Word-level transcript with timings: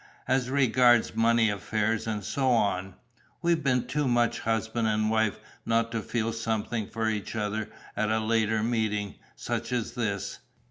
As 0.27 0.49
regards 0.49 1.13
money 1.15 1.51
affairs 1.51 2.07
and 2.07 2.23
so 2.23 2.49
on. 2.49 2.95
We've 3.43 3.63
been 3.63 3.85
too 3.85 4.07
much 4.07 4.39
husband 4.39 4.87
and 4.87 5.11
wife 5.11 5.39
not 5.63 5.91
to 5.91 6.01
feel 6.01 6.33
something 6.33 6.87
for 6.87 7.07
each 7.07 7.35
other 7.35 7.69
at 7.95 8.09
a 8.09 8.17
later 8.19 8.63
meeting, 8.63 9.19
such 9.35 9.71
as 9.71 9.93
this. 9.93 10.39